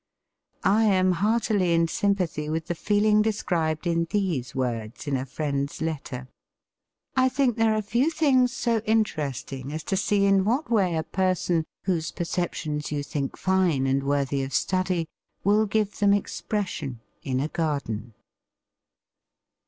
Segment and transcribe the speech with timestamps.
[0.63, 5.79] I am heartily in sympathy with the feeling described in these words in a friend's
[5.79, 6.27] letter,
[7.15, 11.03] "I think there are few things so interesting as to see in what way a
[11.03, 15.05] person, whose perceptions you think fine and worthy of study,
[15.43, 18.15] will give them expression in a garden."